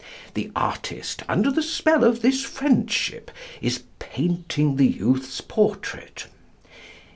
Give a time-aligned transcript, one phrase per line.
[0.33, 3.29] The artist under the spell of this friendship,
[3.61, 6.25] is painting the youth's portrait.